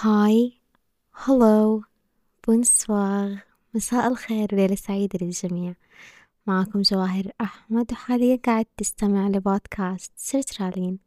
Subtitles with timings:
[0.00, 0.60] hi
[1.14, 1.82] hello
[2.46, 3.42] bonsoir
[3.74, 5.74] مساء الخير ليلة سعيدة للجميع.
[6.46, 10.98] معكم جواهر أحمد وحاليا قاعد تستمع لبودكاست سيرترالين.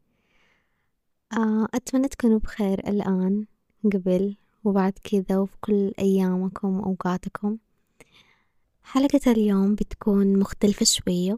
[1.33, 3.45] آه، أتمنى تكونوا بخير الآن
[3.83, 7.57] قبل وبعد كذا وفي كل أيامكم وأوقاتكم.
[8.83, 11.37] حلقة اليوم بتكون مختلفة شوية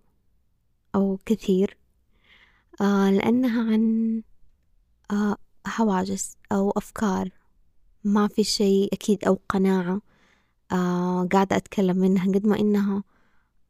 [0.96, 1.78] أو كثير
[2.82, 4.22] آه لأنها عن
[5.12, 5.38] آه
[5.78, 7.43] هواجس أو أفكار.
[8.04, 10.02] ما في شيء أكيد أو قناعة
[10.72, 13.04] آه قاعدة أتكلم منها قد ما إنها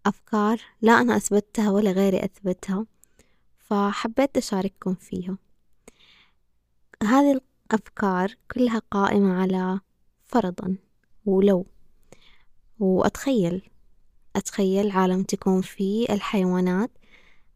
[0.06, 2.86] أفكار لا أنا أثبتها ولا غيري أثبتها
[3.60, 5.38] فحبيت أشارككم فيها.
[7.04, 9.80] هذه الأفكار كلها قائمة على
[10.26, 10.76] فرضا
[11.26, 11.66] ولو.
[12.80, 13.70] وأتخيل
[14.36, 16.92] أتخيل عالم تكون فيه الحيوانات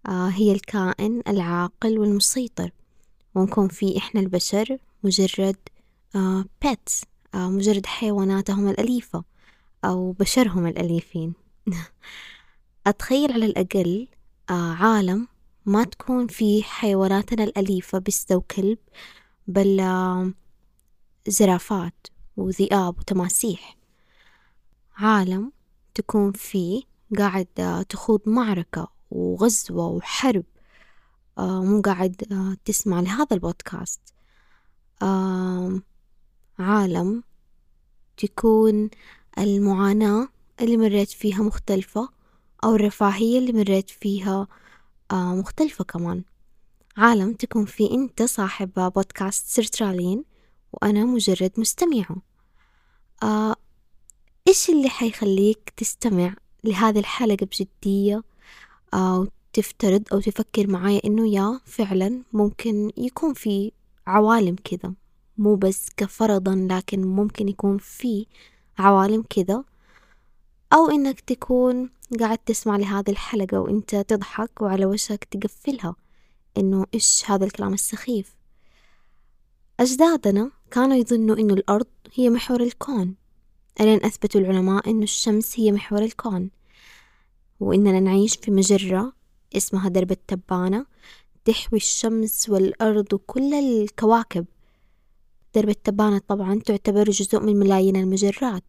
[0.08, 2.72] آه هي الكائن العاقل والمسيطر.
[3.36, 5.58] ونكون فيه إحنا البشر مجرد
[6.66, 7.04] pets
[7.34, 9.24] آه مجرد حيواناتهم الأليفة
[9.86, 11.34] أو بشرهم الأليفين.
[12.88, 14.08] أتخيل على الأقل
[14.50, 15.28] آه عالم
[15.66, 18.78] ما تكون فيه حيواناتنا الأليفة بس وكلب
[19.48, 20.32] بل آه
[21.28, 23.78] زرافات وذئاب وتماسيح.
[24.98, 25.52] عالم
[25.96, 26.84] تكون فيه
[27.18, 30.44] قاعد آه تخوض معركة وغزوة وحرب.
[31.38, 34.02] آه مو قاعد آه تسمع لهذا البودكاست.
[35.02, 35.82] آه
[36.60, 37.24] عالم
[38.18, 38.90] تكون
[39.38, 40.28] المعاناة
[40.62, 42.10] اللي مريت فيها مختلفة
[42.64, 44.48] أو الرفاهية اللي مريت فيها
[45.12, 46.24] آه مختلفة كمان.
[46.98, 50.24] عالم تكون فيه أنت صاحب بودكاست سيرترالين
[50.74, 52.16] وأنا مجرد مستمعة.
[53.24, 53.56] آه
[54.48, 58.24] إيش اللي حيخليك تستمع لهذه الحلقة بجدية؟
[58.94, 63.72] أو تفترض أو تفكر معايا إنه يا فعلا ممكن يكون في
[64.08, 64.94] عوالم كذا.
[65.38, 68.26] مو بس كفرضا لكن ممكن يكون في
[68.80, 69.64] عوالم كذا.
[70.74, 71.90] أو إنك تكون
[72.20, 75.96] قاعد تسمع لهذه الحلقة وإنت تضحك وعلى وشك تقفلها
[76.58, 78.36] إنه إيش هذا الكلام السخيف.
[79.80, 83.16] أجدادنا كانوا يظنوا إنه الأرض هي محور الكون
[83.82, 86.52] ألين أثبتوا العلماء إنه الشمس هي محور الكون.
[87.60, 89.14] وإننا نعيش في مجرة
[89.58, 90.86] اسمها درب التبانة
[91.46, 94.46] تحوي الشمس والأرض وكل الكواكب.
[95.58, 98.64] درب التبانة طبعا تعتبر جزء من ملايين المجرات.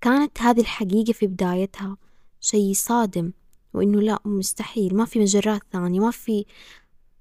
[0.00, 1.96] كانت هذه الحقيقة في بدايتها
[2.40, 3.32] شيء صادم
[3.74, 4.96] وإنه لا مستحيل.
[4.96, 6.44] ما في مجرات ثانية ما في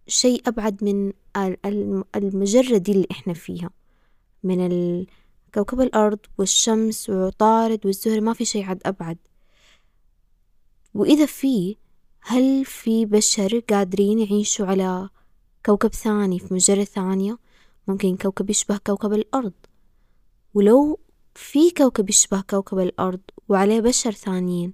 [0.08, 1.14] شيء أبعد من
[2.16, 3.70] المجرة دي اللي إحنا فيها.
[4.44, 5.06] من
[5.54, 9.18] كوكب الأرض والشمس وعطارد والزهرة ما في شيء عد أبعد.
[10.94, 11.78] وإذا في
[12.22, 15.10] هل في بشر قادرين يعيشوا على
[15.66, 17.38] كوكب ثاني في مجرة ثانية؟
[17.88, 19.54] ممكن كوكب يشبه كوكب الأرض.
[20.54, 21.00] ولو
[21.36, 24.74] في كوكب يشبه كوكب الأرض وعليه بشر ثانيين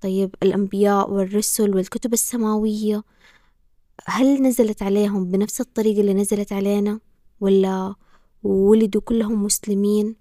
[0.00, 3.04] طيب الأنبياء والرسل والكتب السماوية
[4.06, 7.00] هل نزلت عليهم بنفس الطريقة اللي نزلت علينا؟
[7.40, 7.94] ولا
[8.42, 10.16] ولدوا كلهم مسلمين؟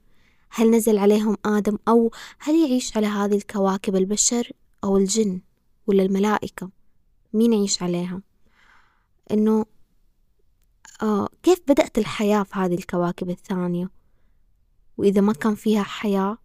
[0.49, 4.51] هل نزل عليهم آدم؟ أو هل يعيش على هذه الكواكب البشر
[4.83, 5.41] أو الجن
[5.87, 6.69] ولا الملائكة؟
[7.33, 8.21] مين يعيش عليها؟
[9.31, 9.65] إنه
[11.01, 13.89] آه كيف بدأت الحياة في هذه الكواكب الثانية؟
[14.97, 16.38] وإذا ما كان فيها حياة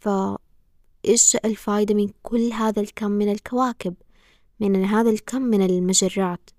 [0.00, 3.94] فإيش الفايدة من كل هذا الكم من الكواكب؟
[4.60, 6.50] من هذا الكم من المجرات؟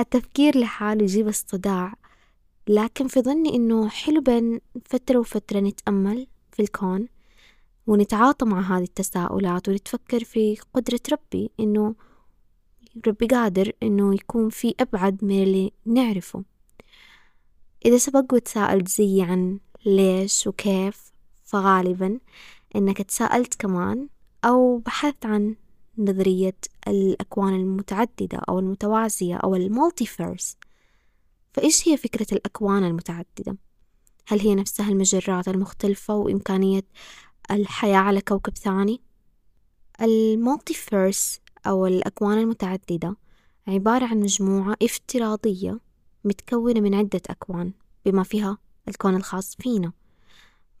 [0.00, 1.94] التفكير لحاله يجيب الصداع
[2.68, 7.08] لكن في ظني إنه حلو بين فترة وفترة نتأمل في الكون
[7.86, 11.94] ونتعاطى مع هذه التساؤلات ونتفكر في قدرة ربي إنه
[13.06, 16.44] ربي قادر إنه يكون في أبعد من اللي نعرفه
[17.86, 21.12] إذا سبق وتساءلت زي عن ليش وكيف
[21.44, 22.18] فغالبا
[22.76, 24.08] إنك تساءلت كمان
[24.44, 25.56] أو بحثت عن
[25.98, 26.56] نظرية
[26.88, 30.56] الأكوان المتعددة أو المتوازية أو المولتيفيرس
[31.52, 33.56] فإيش هي فكرة الأكوان المتعددة؟
[34.26, 36.82] هل هي نفسها المجرات المختلفة وإمكانية
[37.50, 39.00] الحياة على كوكب ثاني؟
[40.00, 43.16] ال multiverse أو الأكوان المتعددة
[43.68, 45.80] عبارة عن مجموعة افتراضية
[46.24, 47.72] متكونة من عدة أكوان
[48.06, 48.58] بما فيها
[48.88, 49.92] الكون الخاص فينا.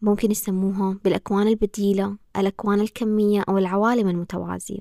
[0.02, 4.78] ممكن يسموها بالأكوان البديلة الأكوان الكمية أو العوالم المتوازية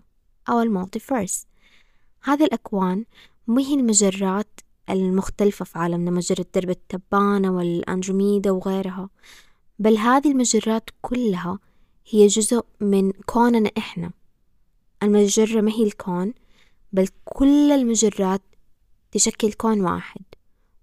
[0.50, 1.48] أو ال multiverse
[2.24, 3.06] هذه الأكوان
[3.50, 4.60] هي المجرات
[4.90, 9.10] المختلفة في عالمنا مجرة درب التبانة والأندروميدا وغيرها
[9.80, 11.60] بل هذه المجرات كلها
[12.10, 14.12] هي جزء من كوننا إحنا.
[15.04, 16.34] المجرة ما هي الكون
[16.94, 18.42] بل كل المجرات
[19.12, 20.22] تشكل كون واحد.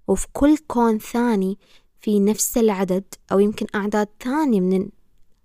[0.09, 1.59] وفي كل كون ثاني
[2.01, 4.89] في نفس العدد أو يمكن أعداد ثانية من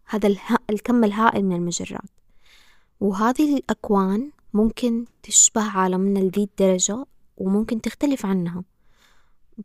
[0.06, 2.10] هذا الها الكم الهائل من المجرات.
[3.00, 7.06] وهذه الأكوان ممكن تشبه عالمنا لذي الدرجة
[7.38, 8.64] وممكن تختلف عنها.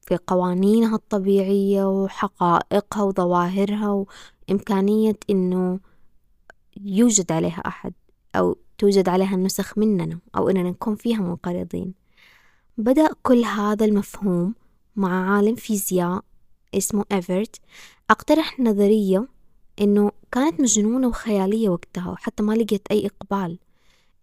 [0.03, 4.07] في قوانينها الطبيعية وحقائقها وظواهرها
[4.49, 5.81] وإمكانية إنه
[6.77, 7.93] يوجد عليها أحد
[8.37, 11.95] أو توجد عليها نسخ مننا أو إننا نكون فيها منقرضين.
[12.79, 14.55] بدأ كل هذا المفهوم
[14.97, 16.25] مع عالم فيزياء
[16.75, 17.57] اسمه إيفرت.
[18.11, 19.29] أقترح نظرية
[19.81, 23.59] إنه كانت مجنونة وخيالية وقتها وحتى ما لقيت أي إقبال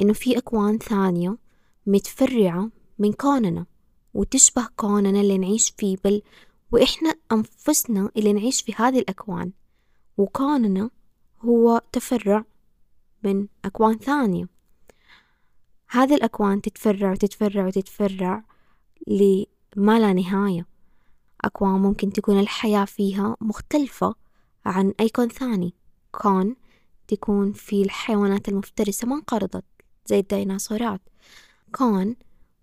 [0.02, 1.38] إنه في أكوان ثانية
[1.88, 2.70] متفرعة
[3.00, 3.66] من كوننا
[4.14, 6.22] وتشبه كوننا اللي نعيش فيه بل
[6.72, 9.52] وإحنا أنفسنا اللي نعيش في هذه الأكوان.
[10.18, 10.90] وكوننا
[11.42, 12.46] هو تفرع
[13.24, 14.48] من أكوان ثانية.
[15.90, 18.44] هذه الأكوان تتفرع وتتفرع وتتفرع
[19.08, 20.66] لما لا نهاية.
[21.46, 24.16] أكوان ممكن تكون الحياة فيها مختلفة
[24.66, 25.74] عن أي كون ثاني.
[26.12, 26.56] كون
[27.08, 29.66] تكون في الحيوانات المفترسة ما انقرضت
[30.06, 31.02] زي الديناصورات.
[31.76, 32.16] كون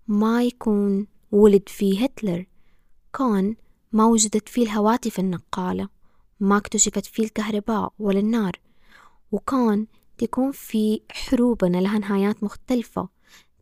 [0.09, 2.47] ما يكون ولد فيه هتلر.
[3.15, 3.56] كون
[3.93, 5.89] ما وجدت فيه الهواتف النقالة.
[6.41, 8.61] ما اكتشفت فيه الكهرباء ولا النار.
[9.33, 9.87] وكون
[10.19, 13.09] تكون في حروبنا لها نهايات مختلفة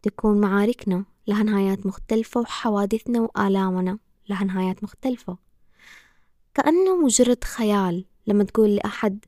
[0.02, 5.36] تكون معاركنا لها نهايات مختلفة وحوادثنا وآلامنا لها نهايات مختلفة.
[6.54, 9.24] كأنه مجرد خيال لما تقول لأحد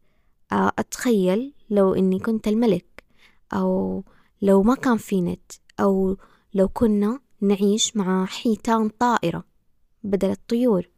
[0.52, 3.04] آه، أتخيل لو إني كنت الملك
[3.52, 4.04] أو
[4.42, 6.16] لو ما كان في نت أو
[6.54, 9.44] لو كنا نعيش مع حيتان طائرة
[10.02, 10.88] بدل الطيور.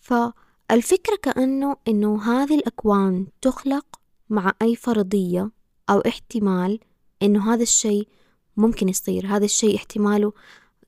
[0.00, 3.99] فالفكرة كأنه إنه هذه الأكوان تخلق
[4.30, 5.50] مع أي فرضية
[5.90, 6.80] أو احتمال
[7.22, 8.08] إنه هذا الشيء
[8.56, 9.26] ممكن يصير.
[9.26, 10.32] هذا الشيء احتماله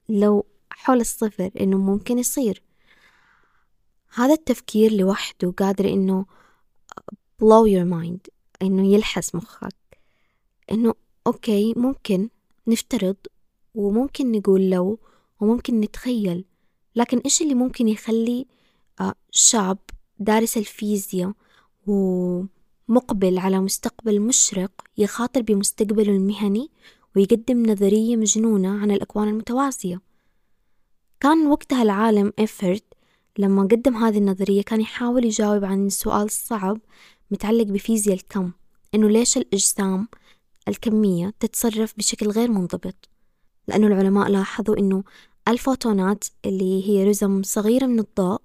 [0.09, 2.63] لو حول الصفر إنه ممكن يصير.
[4.15, 6.27] هذا التفكير لوحده قادر إنه
[7.43, 8.31] blow your mind
[8.63, 9.75] إنه يلحس مخك.
[10.73, 10.95] إنه
[11.27, 12.29] أوكي ممكن
[12.67, 13.17] نفترض
[13.75, 14.99] وممكن نقول لو
[15.41, 16.45] وممكن نتخيل.
[16.97, 18.47] لكن إيش اللي ممكن يخلي
[19.01, 19.79] آه، شاب
[20.19, 21.33] دارس الفيزياء
[22.93, 26.71] ومقبل على مستقبل مشرق يخاطر بمستقبله المهني
[27.17, 30.01] ويقدم نظرية مجنونة عن الأكوان المتوازية.
[31.21, 32.85] كان وقتها العالم إفرت
[33.39, 36.81] لما قدم هذه النظرية كان يحاول يجاوب عن سؤال صعب
[37.31, 38.53] متعلق بفيزياء الكم
[38.95, 40.09] إنه ليش الأجسام
[40.69, 43.09] الكمية تتصرف بشكل غير منضبط؟
[43.69, 45.05] لأنه العلماء لاحظوا إنه
[45.49, 48.41] الفوتونات اللي هي رزم صغيرة من الضوء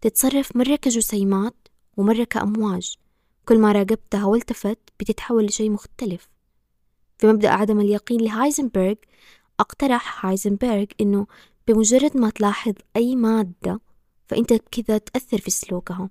[0.00, 1.54] تتصرف مرة كجسيمات
[1.96, 3.01] ومرة كأمواج.
[3.48, 6.28] كل ما راقبتها والتفت بتتحول لشيء مختلف.
[7.18, 8.94] في مبدأ عدم اليقين لهايزنبرغ
[9.60, 11.26] اقترح هايزنبرغ إنه
[11.68, 13.80] بمجرد ما تلاحظ أي مادة
[14.26, 16.10] فأنت كذا تأثر في سلوكها.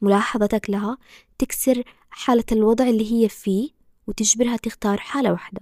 [0.00, 0.98] ملاحظتك لها
[1.38, 3.70] تكسر حالة الوضع اللي هي فيه
[4.06, 5.60] وتجبرها تختار حالة واحدة.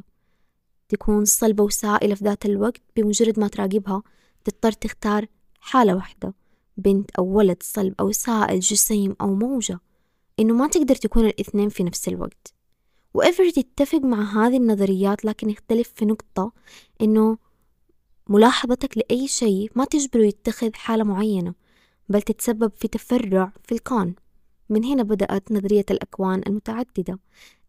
[0.89, 4.03] تكون صلبة وسائلة في ذات الوقت بمجرد ما تراقبها
[4.45, 5.27] تضطر تختار
[5.61, 6.35] حالة واحدة.
[6.77, 9.81] بنت أو ولد صلب أو سائل جسيم أو موجة.
[10.41, 12.55] إنه ما تقدر تكون الاثنين في نفس الوقت.
[13.15, 16.53] وإيفرت يتفق مع هذه النظريات لكن يختلف في نقطة
[17.01, 17.39] إنه
[18.29, 21.55] ملاحظتك لأي شيء ما تجبره يتخذ حالة معينة
[22.09, 24.15] بل تتسبب في تفرع في الكون.
[24.69, 27.19] من هنا بدأت نظرية الأكوان المتعددة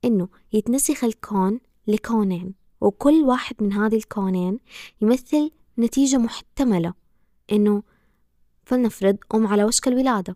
[0.06, 4.60] إنه يتنسخ الكون لكونين وكل واحد من هذه الكونين
[5.02, 6.94] يمثل نتيجة محتملة
[7.52, 7.84] إنه
[8.64, 10.36] فلنفرض أم على وشك الولادة.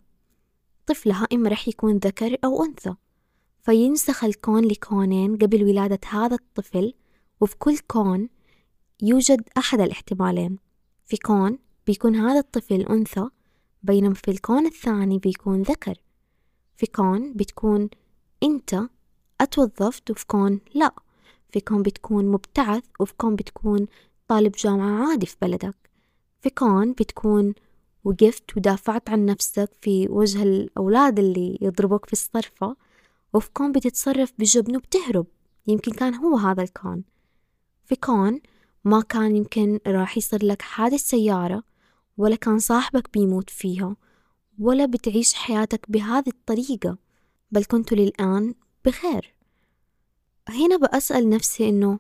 [0.88, 2.96] طفلها إما رح يكون ذكر أو أنثى.
[3.64, 6.94] فينسخ الكون لكونين قبل ولادة هذا الطفل
[7.42, 8.30] وفي كل كون
[9.02, 10.60] يوجد أحد الاحتمالين.
[11.06, 13.30] في كون بيكون هذا الطفل أنثى
[13.84, 15.98] بينما في الكون الثاني بيكون ذكر.
[16.78, 17.90] في كون بتكون
[18.44, 18.82] أنت
[19.42, 20.94] أتوظفت وفي كون لأ.
[21.50, 23.88] في كون بتكون مبتعث وفي كون بتكون
[24.28, 25.76] طالب جامعة عادي في بلدك.
[26.42, 27.54] في كون بتكون
[28.06, 32.76] وقفت ودافعت عن نفسك في وجه الأولاد اللي يضربوك في الصرفة.
[33.34, 35.28] وفي كون بتتصرف بجبن وبتهرب.
[35.68, 37.04] يمكن كان هو هذا الكون.
[37.86, 38.42] في كون
[38.84, 41.64] ما كان يمكن راح يصير لك حادث سيارة
[42.18, 43.96] ولا كان صاحبك بيموت فيها
[44.60, 46.98] ولا بتعيش حياتك بهذه الطريقة.
[47.52, 48.54] بل كنت للآن
[48.86, 49.36] بخير.
[50.50, 52.00] هنا بأسأل نفسي إنه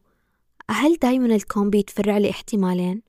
[0.69, 3.01] هل دايما الكون بيتفرع لإحتمالين؟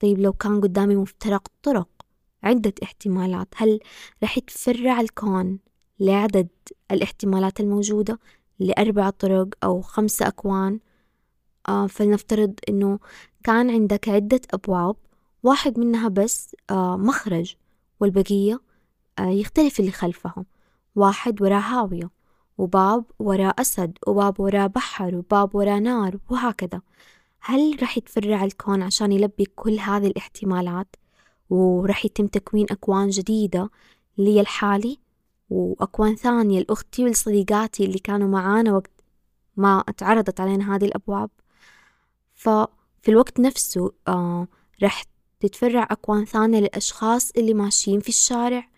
[0.00, 1.99] طيب لو كان قدامي مفترق طرق
[2.42, 3.48] عدة احتمالات.
[3.56, 3.80] هل
[4.22, 5.58] رح يتفرع الكون
[6.00, 6.48] لعدد
[6.90, 8.18] الاحتمالات الموجودة
[8.58, 10.80] لأربع طرق أو خمسة أكوان؟
[11.68, 12.98] آه فلنفترض إنه
[13.44, 14.96] كان عندك عدة أبواب
[15.42, 17.56] واحد منها بس آه مخرج
[18.00, 18.60] والبقية
[19.18, 20.46] آه، يختلف اللي خلفهم.
[20.96, 22.10] واحد وراه هاوية
[22.58, 26.80] وباب وراه أسد وباب وراه بحر وباب وراه نار وهكذا.
[27.40, 30.96] هل رح يتفرع الكون عشان يلبي كل هذه الاحتمالات؟
[31.50, 33.70] ورح يتم تكوين أكوان جديدة
[34.18, 34.98] لي الحالي
[35.50, 38.90] وأكوان ثانية لأختي ولصديقاتي اللي كانوا معانا وقت
[39.56, 41.30] ما اتعرضت علينا هذه الأبواب.
[42.34, 44.46] ففي الوقت نفسه آه
[44.82, 45.04] رح
[45.40, 48.68] تتفرع أكوان ثانية للأشخاص اللي ماشيين في الشارع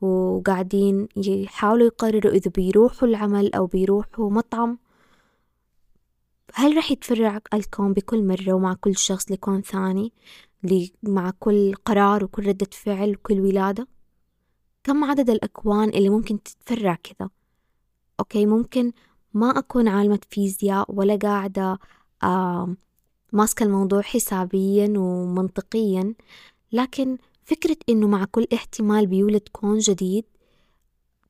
[0.00, 4.78] وقاعدين يحاولوا يقرروا إذا بيروحوا العمل أو بيروحوا مطعم.
[6.54, 10.12] هل رح يتفرع الكون بكل مرة ومع كل شخص لكون ثاني؟
[11.02, 13.88] مع كل قرار وكل ردة فعل وكل ولادة؟
[14.84, 17.30] كم عدد الأكوان اللي ممكن تتفرع كذا؟
[18.20, 18.92] أوكي ممكن
[19.34, 21.78] ما أكون عالمة فيزياء ولا قاعدة
[22.22, 22.76] آه
[23.32, 26.14] ماسكة الموضوع حسابيا ومنطقيا
[26.72, 30.24] لكن فكرة إنه مع كل احتمال بيولد كون جديد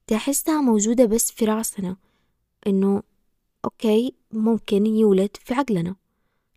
[0.06, 1.96] تحسها موجودة بس في رأسنا
[2.66, 3.02] إنه
[3.64, 5.96] أوكي ممكن يولد في عقلنا.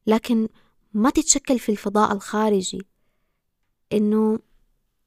[0.08, 0.48] لكن
[0.94, 2.82] ما تتشكل في الفضاء الخارجي
[3.94, 4.40] إنه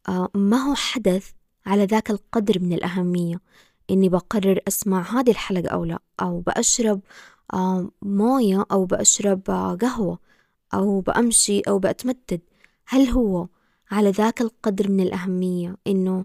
[0.09, 1.31] آه ما هو حدث
[1.67, 3.41] على ذاك القدر من الأهمية
[3.91, 7.01] إني بقرر أسمع هذه الحلقة أو لا أو بأشرب
[7.55, 10.19] آه موية أو بأشرب آه قهوة
[10.75, 12.41] أو بأمشي أو بأتمدد
[12.87, 13.49] هل هو
[13.91, 16.25] على ذاك القدر من الأهمية إنه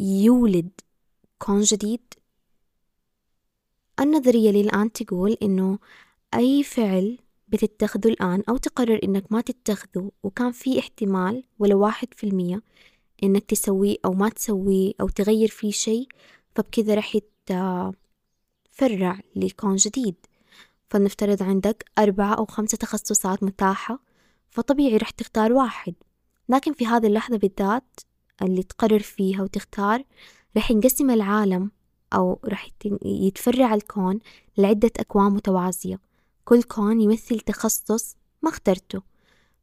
[0.00, 0.70] يولد
[1.38, 2.00] كون جديد؟
[4.00, 5.78] النظرية لي الآن تقول إنه
[6.34, 7.18] أي فعل
[7.52, 12.62] بتتخذه الآن أو تقرر إنك ما تتخذه وكان في احتمال ولو واحد في المية
[13.22, 16.08] إنك تسويه أو ما تسويه أو تغير فيه شيء
[16.54, 20.14] فبكذا رح يتفرع لكون جديد.
[20.90, 23.98] فلنفترض عندك أربعة أو خمسة تخصصات متاحة
[24.50, 25.94] فطبيعي رح تختار واحد.
[26.48, 28.00] لكن في هذه اللحظة بالذات
[28.42, 30.04] اللي تقرر فيها وتختار
[30.56, 31.70] رح ينقسم العالم
[32.14, 32.68] أو رح
[33.04, 34.18] يتفرع الكون
[34.58, 36.09] لعدة أكوان متوازية.
[36.44, 39.02] كل كون يمثل تخصص ما اخترته.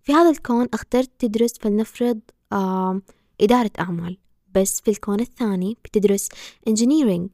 [0.03, 2.19] في هذا الكون اخترت تدرس فلنفرض
[2.51, 3.01] آه
[3.41, 4.17] إدارة أعمال
[4.55, 6.29] بس في الكون الثاني بتدرس
[6.69, 7.27] engineering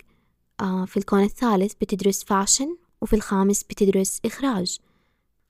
[0.61, 4.79] آه في الكون الثالث بتدرس fashion وفي الخامس بتدرس إخراج.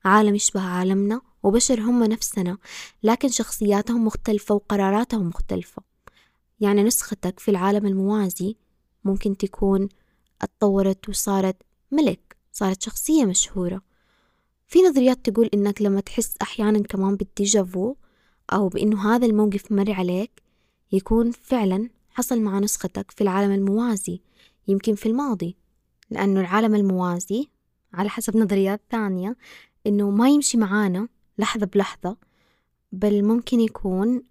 [0.05, 2.57] عالم يشبه عالمنا وبشر هم نفسنا
[3.03, 5.81] لكن شخصياتهم مختلفة وقراراتهم مختلفة.
[6.59, 8.55] يعني نسختك في العالم الموازي
[9.03, 9.89] ممكن تكون
[10.41, 11.57] اتطورت وصارت
[11.91, 12.32] ملك.
[12.53, 13.81] صارت شخصية مشهورة.
[14.67, 17.95] في نظريات تقول إنك لما تحس أحيانا كمان بال déjà vu
[18.53, 20.43] أو بإنه هذا الموقف مر عليك
[20.91, 24.21] يكون فعلا حصل مع نسختك في العالم الموازي
[24.67, 25.55] يمكن في الماضي.
[26.09, 27.49] لأنه العالم الموازي
[27.93, 29.35] على حسب نظريات ثانية
[29.87, 31.07] إنه ما يمشي معانا
[31.37, 32.17] لحظة بلحظة
[32.91, 34.23] بل ممكن يكون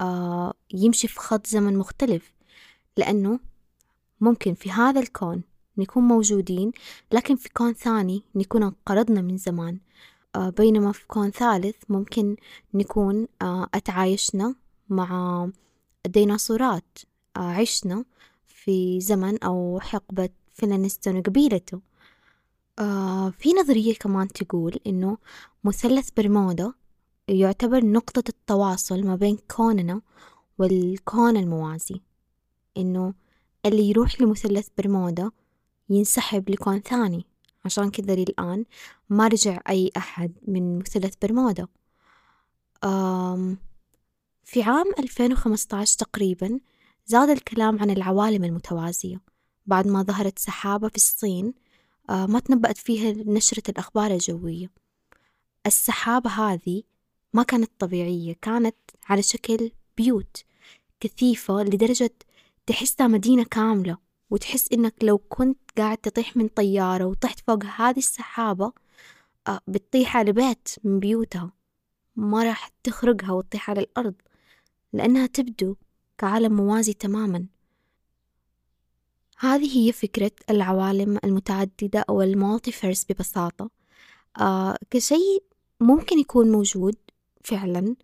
[0.00, 2.32] آه يمشي في خط زمن مختلف.
[2.96, 3.40] لأنه
[4.20, 5.42] ممكن في هذا الكون
[5.80, 6.72] نكون موجودين
[7.12, 9.78] لكن في كون ثاني نكون انقرضنا من زمان.
[10.36, 12.36] آه بينما في كون ثالث ممكن
[12.74, 14.54] نكون آه أتعايشنا
[14.88, 15.48] مع
[16.06, 16.98] الديناصورات
[17.36, 18.04] آه عشنا
[18.46, 21.80] في زمن أو حقبة فلانستون وقبيلته
[23.30, 25.18] في نظرية كمان تقول إنه
[25.64, 26.72] مثلث برمودا
[27.28, 30.00] يعتبر نقطة التواصل ما بين كوننا
[30.58, 32.00] والكون الموازي.
[32.76, 33.14] إنه
[33.66, 35.30] اللي يروح لمثلث برمودا
[35.90, 37.26] ينسحب لكون ثاني.
[37.64, 38.64] عشان كذا للآن
[39.10, 41.66] ما رجع أي أحد من مثلث برمودا
[42.84, 43.58] آم
[44.44, 46.60] في عام 2015 تقريبا
[47.06, 49.20] زاد الكلام عن العوالم المتوازية.
[49.66, 51.54] بعد ما ظهرت سحابة في الصين
[52.10, 54.70] آه، ما تنبأت فيها نشرة الأخبار الجوية.
[55.66, 56.82] السحابة هذه
[57.32, 60.44] ما كانت طبيعية كانت على شكل بيوت
[61.00, 62.14] كثيفة لدرجة
[62.66, 64.09] تحسها مدينة كاملة.
[64.30, 68.72] وتحس إنك لو كنت قاعد تطيح من طيارة وطحت فوق هذه السحابة
[69.48, 71.52] آه، بتطيح على بيت من بيوتها.
[72.16, 74.14] ما راح تخرقها وتطيح على الأرض
[74.92, 75.76] لأنها تبدو
[76.18, 77.46] كعالم موازي تماما.
[79.38, 83.70] هذه هي فكرة العوالم المتعددة أو المالتيفيرس ببساطة.
[84.40, 85.44] آه كشيء
[85.80, 86.96] ممكن يكون موجود
[87.44, 87.96] فعلا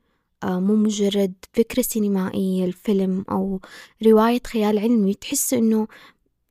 [0.43, 3.61] آه مو مجرد فكرة سينمائية الفيلم أو
[4.07, 5.15] رواية خيال علمي.
[5.15, 5.89] تحس إنه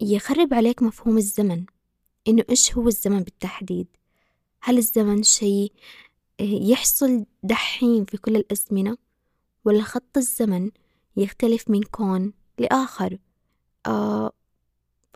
[0.02, 1.66] يخرب عليك مفهوم الزمن.
[2.28, 3.88] إنه إيش هو الزمن بالتحديد؟
[4.62, 5.72] هل الزمن شيء
[6.40, 8.98] يحصل دحين في كل الأزمنة؟
[9.66, 10.72] ولا خط الزمن
[11.18, 13.18] يختلف من كون لآخر؟
[13.86, 14.32] آه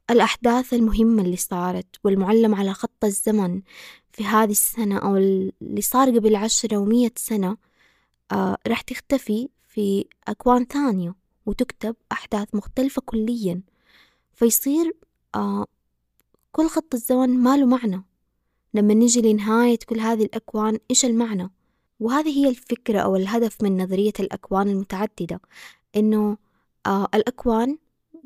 [0.09, 3.62] الأحداث المهمة اللي صارت والمعلم على خط الزمن
[4.12, 7.57] في هذه السنة أو اللي صار قبل عشرة ومية سنة
[8.31, 13.62] آه راح تختفي في أكوان ثانية وتكتب أحداث مختلفة كليا.
[14.39, 14.93] فيصير
[15.36, 15.65] آه
[16.51, 18.03] كل خط الزمن ما له معنى
[18.74, 21.50] لما نجي لنهاية كل هذه الأكوان إيش المعنى؟
[22.00, 25.41] وهذه هي الفكرة أو الهدف من نظرية الأكوان المتعددة
[25.96, 26.38] إنه
[26.86, 27.77] آه الأكوان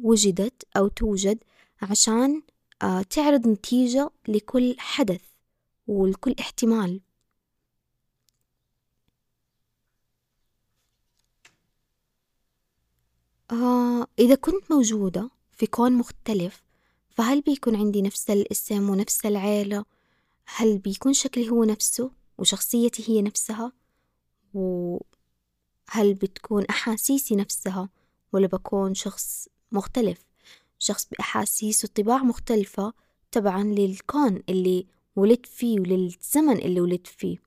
[0.03, 1.43] وجدت أو توجد
[1.81, 2.41] عشان
[2.81, 5.21] آه تعرض نتيجة لكل حدث
[5.87, 7.01] ولكل احتمال
[13.51, 16.63] آه إذا كنت موجودة في كون مختلف
[17.09, 19.85] فهل بيكون عندي نفس الاسم ونفس العيلة؟
[20.45, 23.71] هل بيكون شكلي هو نفسه وشخصيتي هي نفسها؟
[24.53, 27.89] وهل بتكون أحاسيسي نفسها
[28.33, 30.25] ولا بكون شخص مختلف؟
[30.79, 32.93] شخص بأحاسيس وطباع مختلفة
[33.31, 37.37] تبعا للكون اللي ولدت فيه وللزمن اللي ولدت فيه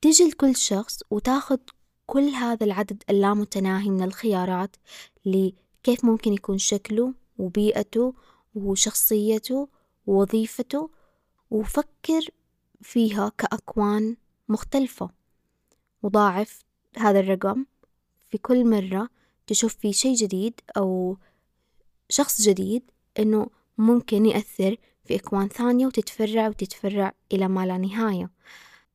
[0.00, 1.60] تيجي لكل شخص وتاخد
[2.06, 4.76] كل هذا العدد اللامتناهي من الخيارات
[5.82, 8.14] لكيف ممكن يكون شكله وبيئته
[8.54, 9.68] وشخصيته
[10.06, 10.90] ووظيفته
[11.50, 12.20] وفكر
[12.82, 14.16] فيها كأكوان
[14.48, 15.10] مختلفة.
[16.02, 16.64] وضاعف
[16.96, 17.64] هذا الرقم
[18.30, 19.08] في كل مرة
[19.46, 21.16] تشوف فيه شي جديد أو
[22.08, 22.82] شخص جديد
[23.18, 23.46] إنه
[23.78, 28.30] ممكن يأثر في أكوان ثانية وتتفرع وتتفرع إلى ما لا نهاية.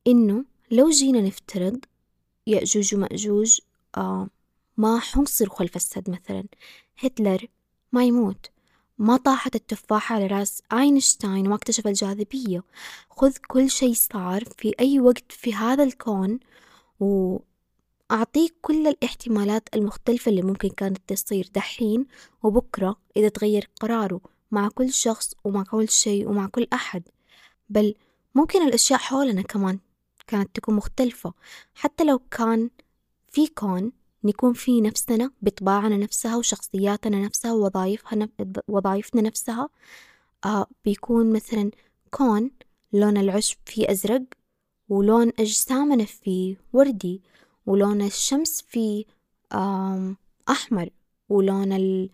[0.06, 1.84] إنه لو جينا نفترض
[2.46, 3.58] يأجوج ومأجوج
[3.96, 4.28] آه
[4.78, 6.44] ما حنصر خلف السد مثلا.
[6.98, 7.46] هتلر
[7.92, 8.50] ما يموت.
[8.98, 12.62] ما طاحت التفاحة على راس أينشتاين وما اكتشف الجاذبية.
[13.10, 16.38] خذ كل شيء صار في أي وقت في هذا الكون
[17.00, 22.06] وأعطيك كل الاحتمالات المختلفة اللي ممكن كانت تصير دحين
[22.42, 24.20] وبكرة إذا تغير قراره
[24.50, 27.02] مع كل شخص ومع كل شيء ومع كل أحد.
[27.70, 27.94] بل
[28.34, 29.78] ممكن الأشياء حولنا كمان
[30.26, 31.34] كانت تكون مختلفة.
[31.74, 32.70] حتى لو كان
[33.30, 33.92] في كون
[34.24, 38.28] نكون في نفسنا بطباعنا نفسها وشخصياتنا نفسها ووظائفها
[38.68, 39.68] وظائفنا نفسها.
[40.44, 41.70] آه بيكون مثلا
[42.10, 42.50] كون
[42.92, 44.22] لون العشب فيه أزرق
[44.88, 47.22] ولون أجسامنا فيه وردي
[47.66, 49.04] ولون الشمس فيه
[50.48, 50.90] أحمر
[51.28, 52.10] ولون ال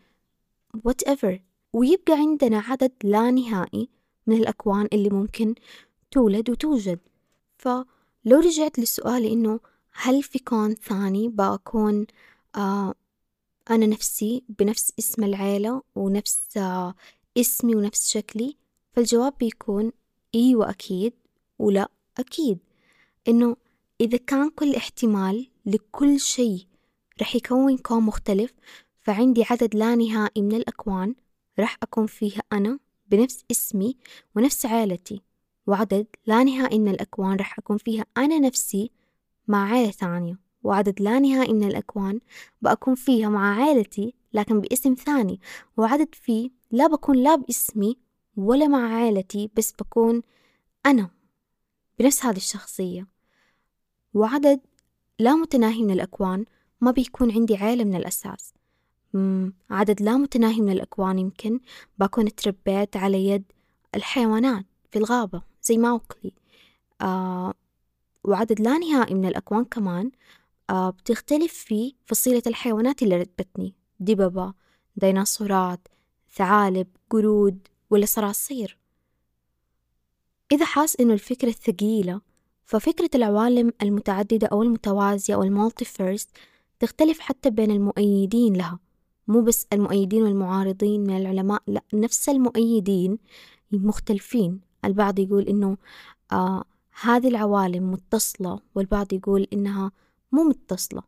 [0.88, 1.38] whatever.
[1.72, 3.88] ويبقى عندنا عدد لا نهائي
[4.26, 5.54] من الأكوان اللي ممكن
[6.10, 6.98] تولد وتوجد.
[7.58, 7.84] فلو
[8.26, 9.60] رجعت لسؤالي إنه
[9.94, 12.06] هل في كون ثاني بكون
[12.56, 12.94] آه
[13.70, 16.94] أنا نفسي بنفس اسم العيلة ونفس آه
[17.38, 18.56] اسمي ونفس شكلي؟
[18.92, 19.92] فالجواب بيكون
[20.34, 21.12] إيوة أكيد
[21.58, 22.58] ولا أكيد.
[23.28, 23.56] إنه
[24.00, 26.66] إذا كان كل احتمال لكل شيء
[27.20, 28.52] رح يكون كون مختلف
[29.00, 31.14] فعندي عدد لا نهائي من الأكوان
[31.58, 33.96] رح أكون فيها أنا بنفس اسمي
[34.36, 35.22] ونفس عائلتي
[35.66, 38.90] وعدد لا نهائي من الأكوان رح أكون فيها أنا نفسي
[39.48, 42.20] مع عائلة ثانية وعدد لا نهائي من الأكوان
[42.62, 45.40] بأكون فيها مع عائلتي لكن باسم ثاني
[45.76, 47.96] وعدد فيه لا بكون لا باسمي
[48.36, 50.22] ولا مع عائلتي بس بكون
[50.86, 51.10] أنا
[51.98, 53.06] بنفس هذه الشخصية.
[54.14, 54.60] وعدد
[55.18, 56.44] لا متناهي من الأكوان
[56.80, 58.54] ما بيكون عندي عائلة من الأساس.
[59.70, 61.60] عدد لا متناهي من الأكوان يمكن
[61.98, 63.44] بكون تربيت على يد
[63.94, 66.32] الحيوانات في الغابة زي ماوكلي.
[67.00, 67.54] آه
[68.24, 70.10] وعدد لا نهائي من الأكوان كمان
[70.70, 74.54] آه بتختلف في فصيلة الحيوانات اللي رتبتني دببة
[74.96, 75.88] ديناصورات
[76.34, 78.78] ثعالب قرود ولا صراصير.
[80.52, 82.20] إذا حاس إنه الفكرة ثقيلة
[82.64, 86.28] ففكرة العوالم المتعددة أو المتوازية أو المالتيفيرس
[86.80, 88.78] تختلف حتى بين المؤيدين لها.
[89.28, 93.18] مو بس المؤيدين والمعارضين من العلماء لا نفس المؤيدين
[93.72, 94.60] مختلفين.
[94.84, 95.76] البعض يقول إنه
[96.32, 96.64] آه
[97.00, 99.92] هذه العوالم متصلة والبعض يقول إنها
[100.32, 101.02] مو متصلة.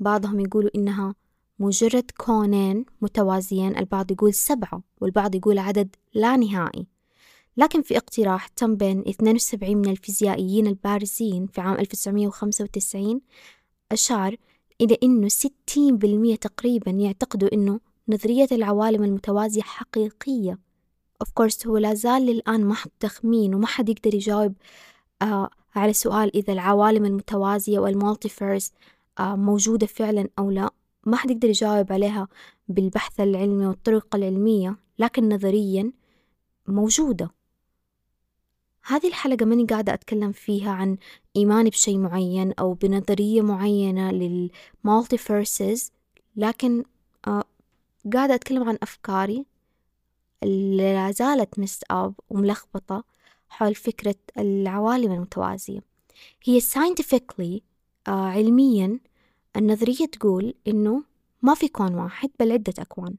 [0.00, 1.14] بعضهم يقولوا إنها
[1.58, 6.86] مجرد كونين متوازيين البعض يقول سبعة والبعض يقول عدد لا نهائي.
[7.56, 13.20] لكن في اقتراح تم بين 72 من الفيزيائيين البارزين في عام 1995
[13.92, 14.36] أشار
[14.80, 20.58] إلى أنه 60% تقريبا يعتقدوا أنه نظرية العوالم المتوازية حقيقية.
[21.24, 24.54] Of course هو لا زال للآن محض تخمين وما حد يقدر يجاوب
[25.76, 28.72] على سؤال إذا العوالم المتوازية وال multiverse
[29.18, 30.70] آه موجودة فعلا أو لا؟
[31.06, 32.28] ما حد يقدر يجاوب عليها
[32.68, 35.92] بالبحث العلمي والطرق العلمية لكن نظريا
[36.66, 37.30] موجودة.
[38.86, 40.96] هذه الحلقة ماني قاعدة أتكلم فيها عن
[41.36, 45.92] إيماني بشيء معين أو بنظرية معينة لل multiverses
[46.36, 46.84] لكن
[47.26, 47.44] آه
[48.12, 49.46] قاعدة أتكلم عن أفكاري.
[50.42, 53.04] اللي لا زالت مست أب وملخبطة.
[53.52, 55.80] حول فكرة العوالم المتوازية.
[56.44, 57.60] هي scientifically
[58.08, 59.00] آه علميا
[59.56, 61.04] النظرية تقول إنه
[61.42, 63.14] ما في كون واحد بل عدة أكوان.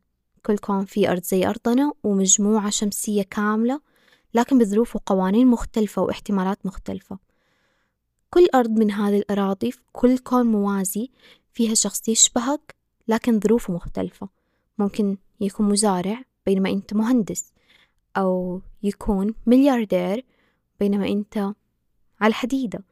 [0.45, 3.81] كل كون فيه أرض زي أرضنا ومجموعة شمسية كاملة
[4.33, 7.17] لكن بظروف وقوانين مختلفة واحتمالات مختلفة.
[8.29, 11.11] كل أرض من هذه الأراضي في كل كون موازي
[11.51, 12.75] فيها شخص يشبهك
[13.07, 14.29] لكن ظروفه مختلفة.
[14.77, 17.52] ممكن يكون مزارع بينما أنت مهندس.
[18.17, 20.25] أو يكون ملياردير
[20.79, 21.37] بينما أنت
[22.21, 22.83] على الحديدة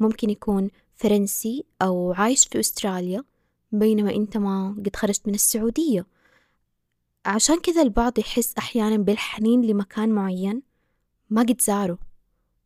[0.00, 3.24] ممكن يكون فرنسي أو عايش في أستراليا
[3.72, 6.06] بينما أنت ما قد خرجت من السعودية.
[7.26, 10.62] عشان كذا البعض يحس أحيانا بالحنين لمكان معين
[11.30, 11.98] ما قد زاره.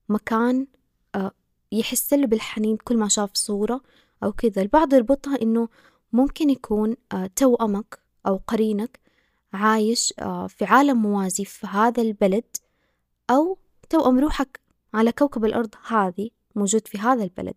[0.08, 0.66] مكان
[1.14, 1.32] آه،
[1.72, 3.80] يحس له بالحنين كل ما شاف صورة
[4.22, 4.62] أو كذا.
[4.62, 5.68] البعض يربطها إنه
[6.12, 9.00] ممكن يكون آه، توأمك أو قرينك
[9.52, 12.56] عايش آه، في عالم موازي في هذا البلد
[13.30, 13.58] أو
[13.90, 14.60] توأم روحك
[14.94, 17.54] على كوكب الأرض هذه موجود في هذا البلد.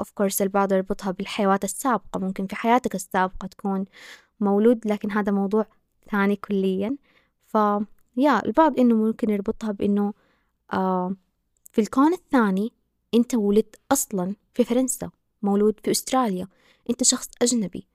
[0.00, 3.84] Of course البعض يربطها بالحيوات السابقة ممكن في حياتك السابقة تكون
[4.40, 5.66] مولود لكن هذا موضوع
[6.10, 6.96] ثاني كليا.
[7.46, 7.54] ف
[8.16, 10.14] يا البعض إنه ممكن يربطها بإنه
[10.72, 11.14] آه
[11.72, 12.72] في الكون الثاني
[13.14, 15.10] أنت ولدت أصلا في فرنسا
[15.42, 16.48] مولود في أستراليا
[16.90, 17.86] أنت شخص أجنبي.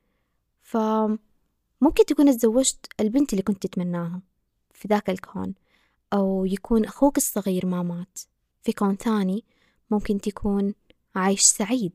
[1.81, 4.21] فممكن تكون تزوجت البنت اللي كنت تتمناها
[4.73, 5.53] في ذاك الكون
[6.13, 8.19] أو يكون أخوك الصغير ما مات.
[8.63, 9.43] في كون ثاني
[9.91, 10.73] ممكن تكون
[11.15, 11.93] عايش سعيد.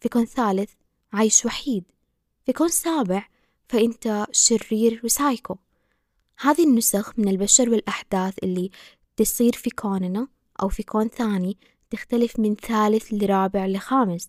[0.00, 0.70] في كون ثالث
[1.12, 1.84] عايش وحيد.
[2.46, 3.28] في كون سابع
[3.68, 5.56] فأنت شرير وسايكو.
[6.38, 8.70] هذه النسخ من البشر والأحداث اللي
[9.16, 10.28] تصير في كوننا
[10.62, 11.56] أو في كون ثاني
[11.90, 14.28] تختلف من ثالث لرابع لخامس.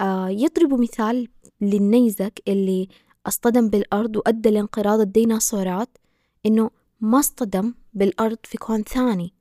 [0.00, 1.28] آه يضربوا مثال
[1.60, 2.88] للنيزك اللي
[3.26, 5.98] اصطدم بالأرض وأدى لانقراض الديناصورات
[6.46, 9.32] إنه ما اصطدم بالأرض في كون ثاني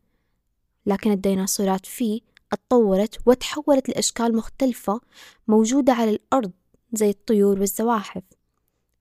[0.85, 2.21] لكن الديناصورات فيه
[2.53, 5.01] اتطورت وتحولت لأشكال مختلفة
[5.47, 6.51] موجودة على الأرض
[6.93, 8.23] زي الطيور والزواحف.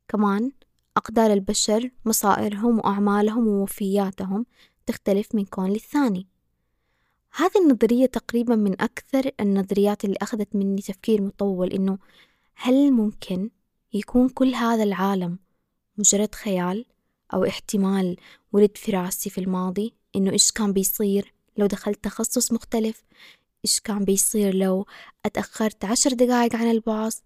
[0.09, 0.51] كمان
[0.97, 4.47] أقدار البشر مصائرهم وأعمالهم ووفياتهم
[4.87, 6.27] تختلف من كون للثاني.
[7.37, 11.99] هذه النظرية تقريبا من أكثر النظريات اللي أخذت مني تفكير مطول إنه
[12.55, 13.51] هل ممكن
[13.95, 15.39] يكون كل هذا العالم
[15.99, 16.85] مجرد خيال
[17.35, 18.17] أو احتمال
[18.53, 23.05] ولد في رأسي في الماضي إنه إيش كان بيصير لو دخلت تخصص مختلف
[23.65, 24.87] إيش كان بيصير لو
[25.27, 27.23] أتأخرت عشر دقايق عن الباص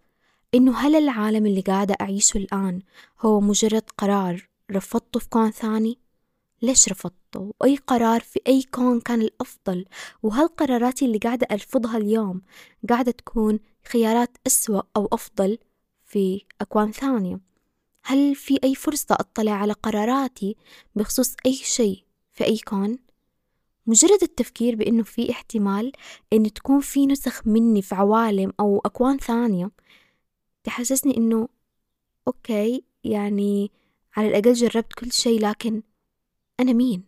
[0.54, 2.82] إنه هل العالم اللي قاعدة أعيشه الآن
[3.20, 5.98] هو مجرد قرار رفضته في كون ثاني؟
[6.62, 9.84] ليش رفضته؟ وأي قرار في أي كون كان الأفضل؟
[10.22, 12.42] وهل قراراتي اللي قاعدة أرفضها اليوم
[12.88, 15.58] قاعدة تكون خيارات أسوأ أو أفضل
[16.08, 17.40] في أكوان ثانية؟
[18.04, 20.56] هل في أي فرصة أطلع على قراراتي
[20.94, 22.98] بخصوص أي شيء في أي كون؟
[23.86, 25.92] مجرد التفكير بأنه في احتمال
[26.32, 29.70] أن تكون في نسخ مني في عوالم أو أكوان ثانية
[30.64, 31.48] تحسسني إنه
[32.28, 33.70] أوكي يعني
[34.16, 35.82] على الأقل جربت كل شيء لكن
[36.60, 37.04] أنا مين؟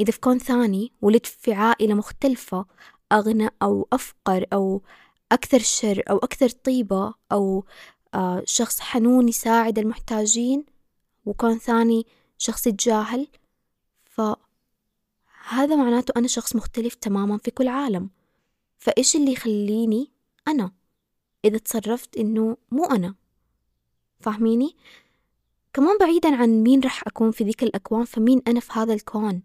[0.00, 2.66] إذا في كون ثاني ولدت في عائلة مختلفة
[3.12, 4.82] أغنى أو أفقر أو
[5.32, 7.64] أكثر شر أو أكثر طيبة أو
[8.44, 10.64] شخص حنون يساعد المحتاجين
[11.26, 12.06] وكون ثاني
[12.38, 13.28] شخص يتجاهل
[14.04, 18.10] فهذا معناته أنا شخص مختلف تماما في كل عالم.
[18.78, 20.10] فإيش اللي يخليني
[20.48, 20.72] أنا؟
[21.44, 23.14] إذا تصرفت إنه مو أنا.
[24.20, 24.76] فاهميني؟
[25.72, 29.42] كمان بعيدا عن مين رح أكون في ذيك الأكوان فمين أنا في هذا الكون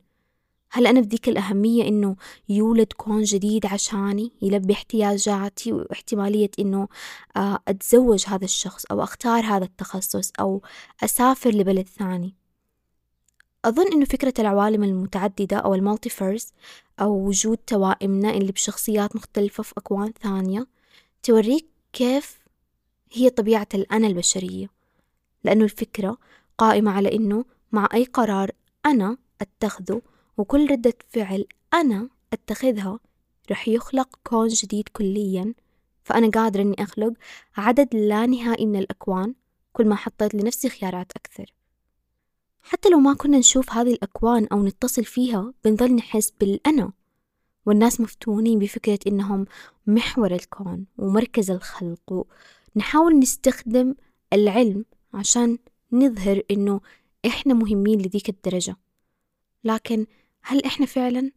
[0.72, 2.16] هل أنا بذيك الأهمية إنه
[2.50, 6.88] يولد كون جديد عشاني يلبي احتياجاتي واحتمالية إنه
[7.38, 10.62] آه، أتزوج هذا الشخص أو أختار هذا التخصص أو
[11.04, 12.36] أسافر لبلد ثاني؟
[13.66, 16.54] أظن إنه فكرة العوالم المتعددة أو المالتيفيرس
[17.00, 20.68] أو وجود توائمنا اللي بشخصيات مختلفة في أكوان ثانية
[21.24, 22.40] توريك كيف
[23.12, 24.70] هي طبيعة الأنا البشرية.
[25.44, 26.18] لأنه الفكرة
[26.58, 28.52] قائمة على إنه مع أي قرار
[28.86, 30.02] أنا أتخذه
[30.40, 33.00] وكل ردة فعل أنا أتخذها
[33.52, 35.54] رح يخلق كون جديد كليا.
[36.04, 37.14] فأنا قادرة إني أخلق
[37.58, 39.34] عدد لا نهائي من الأكوان
[39.74, 41.54] كل ما حطيت لنفسي خيارات أكثر.
[42.62, 46.92] حتى لو ما كنا نشوف هذه الأكوان أو نتصل فيها بنظل نحس بالأنا.
[47.66, 49.46] والناس مفتونين بفكرة إنهم
[49.88, 52.26] محور الكون ومركز الخلق.
[52.76, 53.96] ونحاول نستخدم
[54.34, 55.58] العلم عشان
[55.92, 56.82] نظهر إنه
[57.26, 58.76] إحنا مهمين لذيك الدرجة.
[59.64, 60.06] لكن
[60.42, 61.32] هل إحنا فعلا؟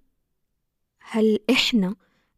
[1.00, 1.96] هل إحنا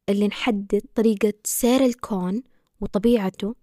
[0.09, 2.43] اللي نحدد طريقة سير الكون
[2.81, 3.55] وطبيعته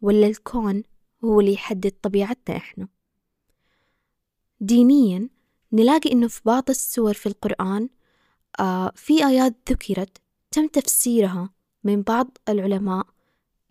[0.00, 0.82] ولا الكون
[1.24, 2.88] هو اللي يحدد طبيعتنا إحنا؟
[4.60, 5.28] دينيا
[5.72, 7.88] نلاقي إنه في بعض السور في القرآن
[8.60, 10.18] آه في آيات ذكرت
[10.50, 11.50] تم تفسيرها
[11.84, 13.06] من بعض العلماء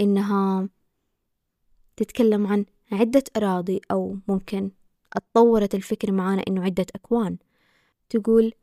[0.02, 0.70] إنها
[1.98, 4.72] تتكلم عن عدة أراضي أو ممكن
[5.14, 7.38] اتطورت الفكرة معانا إنه عدة أكوان
[8.10, 8.54] تقول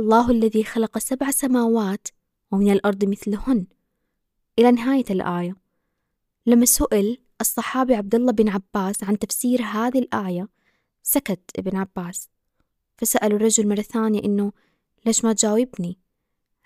[0.00, 2.08] الله الذي خلق سبع سماوات
[2.50, 3.66] ومن الأرض مثلهن.
[4.58, 5.56] إلى نهاية الآية.
[6.46, 10.48] لما سئل الصحابي عبد الله بن عباس عن تفسير هذه الآية
[11.02, 12.28] سكت ابن عباس.
[12.98, 14.52] فسأل الرجل مرة ثانية إنه
[15.06, 15.98] ليش ما تجاوبني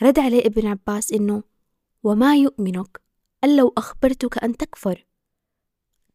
[0.02, 1.42] رد عليه ابن عباس إنه
[2.02, 3.00] وما يؤمنك
[3.44, 5.06] لو أخبرتك أن تكفر.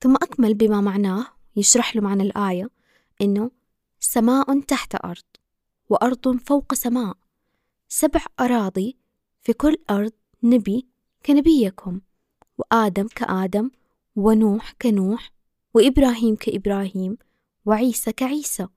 [0.02, 2.70] ثم أكمل بما معناه يشرح له معنى الآية
[3.22, 3.52] إنه
[4.00, 5.29] سماء تحت أرض.
[5.90, 7.18] وأرض فوق سماء.
[7.88, 8.98] سبع أراضي
[9.42, 10.12] في كل أرض
[10.44, 10.88] نبي
[11.26, 12.02] كنبيكم
[12.58, 13.72] وآدم كآدم
[14.16, 15.32] ونوح كنوح
[15.74, 17.18] وإبراهيم كإبراهيم
[17.66, 18.68] وعيسى كعيسى.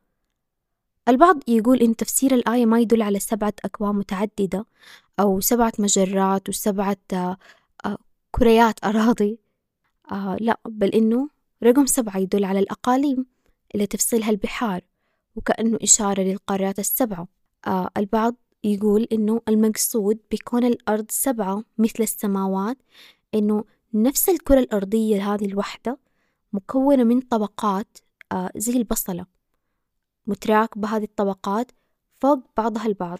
[1.08, 4.66] البعض يقول إن تفسير الآية ما يدل على سبعة أكوان متعددة
[5.20, 7.98] أو سبعة مجرات وسبعة آه،
[8.30, 9.38] كريات أراضي.
[10.12, 11.28] آه لا بل إنه
[11.64, 13.26] رقم سبعة يدل على الأقاليم
[13.74, 14.80] اللي تفصلها البحار.
[15.36, 17.28] وكأنه إشارة للقارات السبعة.
[17.66, 22.78] آه البعض يقول إنه المقصود بكون الأرض سبعة مثل السماوات
[23.34, 23.64] إنه
[23.94, 25.98] نفس الكرة الأرضية هذه الوحدة
[26.52, 27.98] مكونة من طبقات
[28.32, 29.26] آه زي البصلة
[30.26, 31.72] متراكبة هذه الطبقات
[32.20, 33.18] فوق بعضها البعض.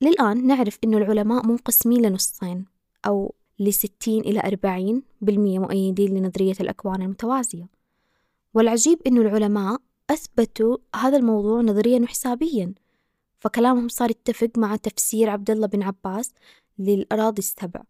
[0.00, 2.64] للآن نعرف إنه العلماء منقسمين لنصين
[3.06, 7.68] أو لستين إلى أربعين بالمية مؤيدين لنظرية الأكوان المتوازية.
[8.54, 12.74] والعجيب إنه العلماء أثبتوا هذا الموضوع نظريا وحسابيا.
[13.38, 16.34] فكلامهم صار يتفق مع تفسير عبد الله بن عباس
[16.78, 17.82] للأراضي السبع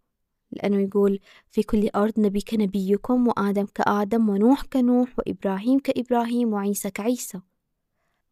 [0.50, 7.40] لأنه يقول في كل أرض نبي كنبيكم وآدم كآدم ونوح كنوح وإبراهيم كإبراهيم وعيسى كعيسى.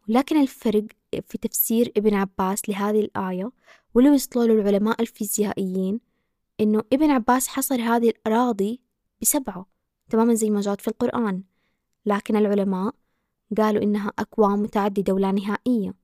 [0.08, 0.84] ولكن الفرق
[1.26, 3.50] في تفسير ابن عباس لهذه الآية
[3.94, 6.00] واللي وصلوا له العلماء الفيزيائيين
[6.60, 8.80] إنه ابن عباس حصر هذه الأراضي
[9.22, 9.66] بسبعة
[10.10, 11.42] تماما زي ما جات في القرآن.
[12.06, 12.94] لكن العلماء
[13.58, 15.94] قالوا إنها أكوان متعددة ولا نهائية.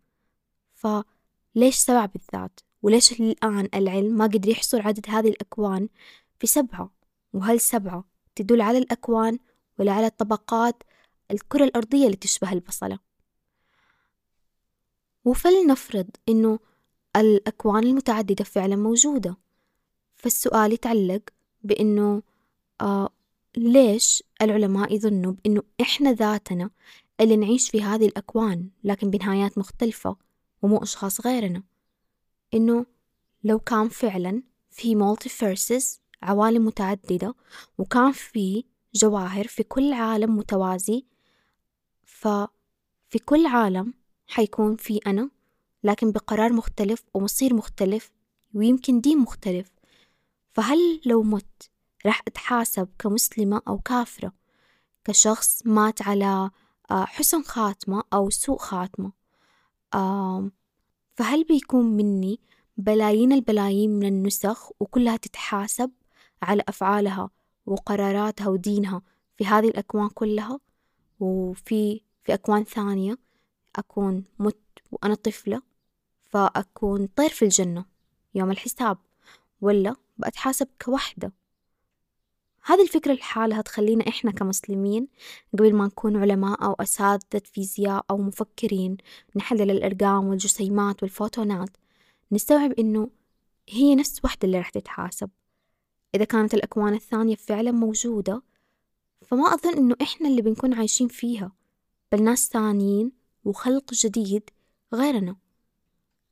[0.74, 5.88] فليش سبعة بالذات؟ وليش الآن العلم ما قدر يحصر عدد هذه الأكوان
[6.38, 6.90] في سبعة؟
[7.32, 9.38] وهل سبعة تدل على الأكوان
[9.78, 10.82] ولا على طبقات
[11.30, 12.98] الكرة الأرضية اللي تشبه البصلة؟
[15.24, 16.58] وفلنفرض إنه
[17.16, 19.36] الأكوان المتعددة فعلا موجودة.
[20.14, 21.22] فالسؤال يتعلق
[21.62, 22.22] بإنه
[22.80, 23.10] آه
[23.56, 26.70] ليش العلماء يظنوا بإنه إحنا ذاتنا
[27.22, 30.16] اللي نعيش في هذه الأكوان لكن بنهايات مختلفة
[30.62, 31.62] ومو أشخاص غيرنا.
[32.54, 32.86] إنه
[33.44, 37.34] لو كان فعلا في multiverses عوالم متعددة
[37.78, 41.04] وكان في جواهر في كل عالم متوازي
[42.04, 43.94] ففي كل عالم
[44.26, 45.30] حيكون في أنا
[45.84, 48.12] لكن بقرار مختلف ومصير مختلف
[48.54, 49.72] ويمكن دين مختلف.
[50.52, 51.70] فهل لو مت
[52.06, 54.32] راح أتحاسب كمسلمة أو كافرة
[55.04, 56.50] كشخص مات على
[56.92, 59.12] حسن خاتمة أو سوء خاتمة.
[61.14, 62.40] فهل بيكون مني
[62.76, 65.90] بلايين البلايين من النسخ وكلها تتحاسب
[66.42, 67.30] على أفعالها
[67.66, 69.02] وقراراتها ودينها
[69.36, 70.60] في هذه الأكوان كلها؟
[71.20, 73.18] وفي في أكوان ثانية
[73.76, 74.58] أكون مت
[74.92, 75.62] وأنا طفلة
[76.20, 77.84] فأكون طير في الجنة
[78.34, 78.98] يوم الحساب
[79.60, 81.32] ولا بأتحاسب كوحدة؟
[82.64, 85.08] هذه الفكرة لحالها تخلينا إحنا كمسلمين
[85.52, 88.96] قبل ما نكون علماء أو أساتذة فيزياء أو مفكرين
[89.36, 91.76] نحلل الأرقام والجسيمات والفوتونات
[92.32, 93.10] نستوعب إنه
[93.68, 95.30] هي نفس وحدة اللي راح تتحاسب.
[96.14, 98.42] إذا كانت الأكوان الثانية فعلا موجودة
[99.26, 101.52] فما أظن إنه إحنا اللي بنكون عايشين فيها
[102.12, 103.12] بل ناس ثانيين
[103.44, 104.50] وخلق جديد
[104.94, 105.36] غيرنا.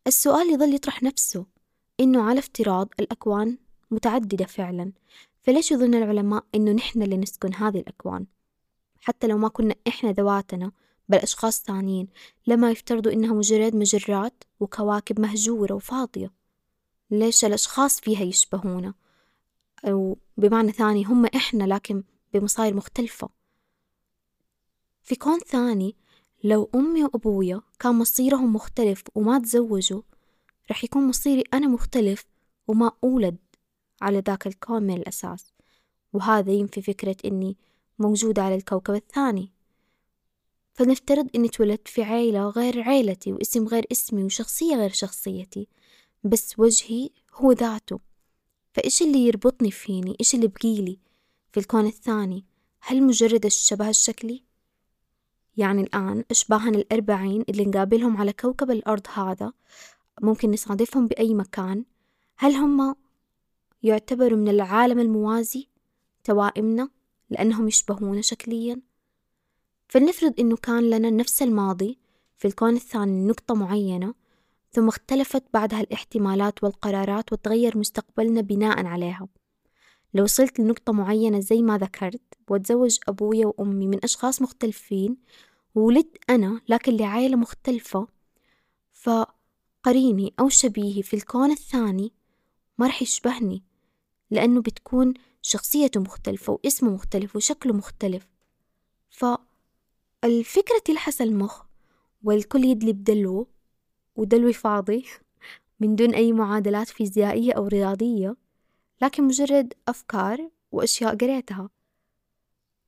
[0.07, 1.47] السؤال يظل يطرح نفسه
[2.01, 3.59] إنه على افتراض الأكوان
[3.91, 4.93] متعددة فعلا.
[5.43, 8.27] فليش يظن العلماء إنه نحن اللي نسكن هذه الأكوان؟
[9.01, 10.73] حتى لو ما كنا إحنا ذواتنا
[11.09, 12.09] بل أشخاص ثانيين
[12.47, 16.31] لما يفترضوا إنها مجرد مجرات وكواكب مهجورة وفاضية.
[17.11, 18.95] ليش الأشخاص فيها يشبهونا؟
[19.85, 23.29] أو بمعنى ثاني هم إحنا لكن بمصاير مختلفة.
[25.03, 25.97] في كون ثاني
[26.45, 30.03] لو أمي وأبويا كان مصيرهم مختلف وما تزوجوا
[30.71, 32.27] رح يكون مصيري أنا مختلف
[32.69, 33.37] وما أولد.
[34.01, 35.53] على ذاك الكون من الأساس
[36.13, 37.57] وهذا ينفي فكرة إني
[37.99, 39.53] موجودة على الكوكب الثاني.
[40.73, 45.69] فنفترض إني اتولدت في عيلة غير عيلتي واسم غير اسمي وشخصية غير شخصيتي
[46.25, 48.01] بس وجهي هو ذاته.
[48.75, 50.99] فإيش اللي يربطني فيني؟ إيش اللي بقيلي
[51.53, 52.45] في الكون الثاني؟
[52.81, 54.43] هل مجرد الشبه الشكلي؟
[55.57, 59.53] يعني الآن أشباهنا الأربعين اللي نقابلهم على كوكب الأرض هذا
[60.23, 61.85] ممكن نصادفهم بأي مكان.
[62.37, 62.97] هل هم
[63.83, 65.69] يعتبروا من العالم الموازي
[66.25, 66.89] توائمنا
[67.31, 68.81] لأنهم يشبهونا شكليا.
[69.89, 71.99] فلنفرض إنه كان لنا نفس الماضي
[72.39, 74.15] في الكون الثاني نقطة معينة
[74.73, 79.29] ثم اختلفت بعدها الاحتمالات والقرارات وتغير مستقبلنا بناء عليها.
[80.15, 85.17] لو وصلت لنقطة معينة زي ما ذكرت واتزوج أبويا وأمي من أشخاص مختلفين
[85.75, 88.09] وولدت أنا لكن لعائلة مختلفة
[88.93, 92.13] فقريني أو شبيهي في الكون الثاني
[92.79, 93.70] ما رح يشبهني.
[94.31, 98.27] لأنه بتكون شخصيته مختلفة واسمه مختلف وشكله مختلف.
[99.11, 101.63] فالفكرة تلحس المخ
[102.23, 103.47] والكل يدلي بدلو
[104.17, 105.05] ودلوي فاضي
[105.81, 108.37] من دون أي معادلات فيزيائية أو رياضية
[109.03, 111.71] لكن مجرد أفكار وأشياء قريتها.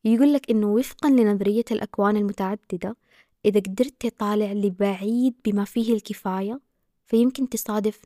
[0.05, 2.97] يقولك إنه وفقا لنظرية الأكوان المتعددة
[3.45, 6.61] إذا قدرت تطالع لبعيد بما فيه الكفاية
[7.07, 8.03] فيمكن تصادف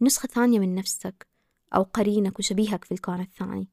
[0.00, 1.29] نسخة ثانية من نفسك.
[1.74, 3.68] أو قرينك وشبيهك في الكون الثاني.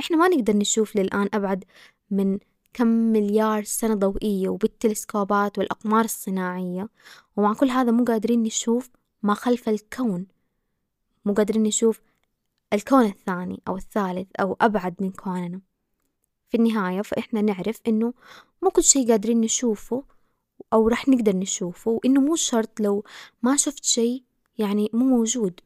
[0.00, 1.64] إحنا ما نقدر نشوف للآن أبعد
[2.10, 2.38] من
[2.72, 6.88] كم مليار سنة ضوئية وبالتلسكوبات والأقمار الصناعية
[7.36, 8.90] ومع كل هذا مو قادرين نشوف
[9.22, 10.26] ما خلف الكون.
[11.24, 12.00] مو قادرين نشوف
[12.72, 15.60] الكون الثاني أو الثالث أو أبعد من كوننا.
[16.48, 18.14] في النهاية فإحنا نعرف إنه
[18.62, 20.04] مو كل شي قادرين نشوفه
[20.72, 23.04] أو رح نقدر نشوفه وإنه مو شرط لو
[23.42, 24.24] ما شفت شي
[24.58, 25.60] يعني مو موجود.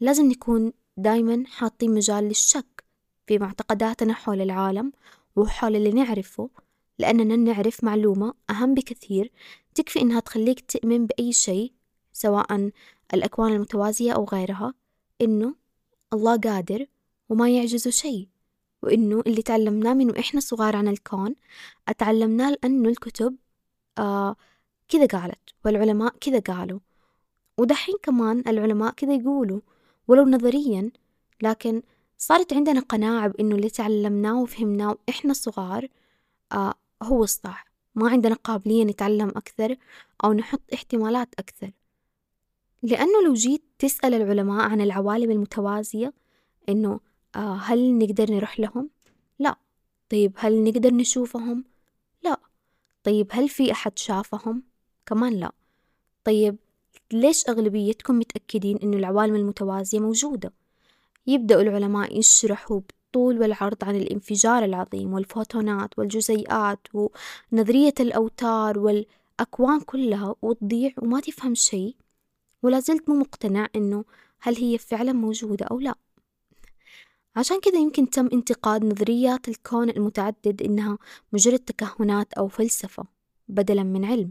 [0.00, 2.84] لازم نكون دايما حاطين مجال للشك
[3.26, 4.92] في معتقداتنا حول العالم
[5.36, 6.50] وحول اللي نعرفه
[6.98, 9.32] لأننا نعرف معلومة أهم بكثير
[9.74, 11.72] تكفي إنها تخليك تؤمن بأي شيء
[12.12, 12.70] سواء
[13.14, 14.74] الأكوان المتوازية أو غيرها
[15.20, 15.54] إنه
[16.12, 16.86] الله قادر
[17.28, 18.28] وما يعجزه شيء
[18.82, 21.34] وإنه اللي تعلمناه من وإحنا صغار عن الكون
[21.88, 23.36] أتعلمناه لأنه الكتب
[23.98, 24.36] آه
[24.88, 26.80] كذا قالت والعلماء كذا قالوا
[27.58, 29.60] ودحين كمان العلماء كذا يقولوا
[30.08, 30.90] ولو نظريا
[31.42, 31.82] لكن
[32.18, 35.88] صارت عندنا قناعة بإنه اللي تعلمناه وفهمناه وإحنا صغار
[36.52, 39.76] آه هو الصح ما عندنا قابلية نتعلم أكثر
[40.24, 41.70] أو نحط احتمالات أكثر
[42.82, 46.12] لأنه لو جيت تسأل العلماء عن العوالم المتوازية
[46.68, 47.00] إنه
[47.36, 48.90] آه هل نقدر نروح لهم؟
[49.38, 49.58] لا
[50.10, 51.64] طيب هل نقدر نشوفهم؟
[52.22, 52.40] لا
[53.04, 54.62] طيب هل في أحد شافهم؟
[55.06, 55.52] كمان لا
[56.24, 56.56] طيب
[57.12, 60.52] ليش أغلبيتكم متأكدين إنه العوالم المتوازية موجودة؟
[61.26, 70.90] يبدأ العلماء يشرحوا بالطول والعرض عن الانفجار العظيم والفوتونات والجزيئات ونظرية الأوتار والأكوان كلها وتضيع
[70.98, 71.96] وما تفهم شيء
[72.62, 74.04] ولا زلت مو مقتنع إنه
[74.40, 75.94] هل هي فعلا موجودة أو لا
[77.36, 80.98] عشان كذا يمكن تم انتقاد نظريات الكون المتعدد إنها
[81.32, 83.04] مجرد تكهنات أو فلسفة
[83.48, 84.30] بدلا من علم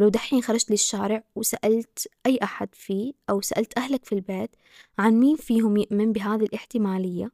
[0.00, 4.50] ولو دحين خرجت للشارع وسألت أي أحد فيه أو سألت أهلك في البيت
[4.98, 7.32] عن مين فيهم يؤمن بهذه الاحتمالية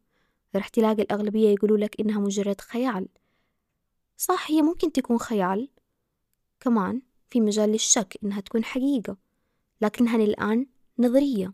[0.56, 3.08] رح تلاقي الأغلبية يقولوا لك إنها مجرد خيال.
[4.16, 5.68] صح هي ممكن تكون خيال
[6.60, 9.16] كمان في مجال للشك إنها تكون حقيقة
[9.80, 10.66] لكنها للآن
[10.98, 11.52] نظرية.